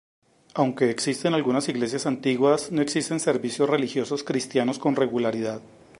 [0.55, 5.61] Aunque existen algunas iglesias antiguas, no existen servicios religiosos cristianos con regularidad.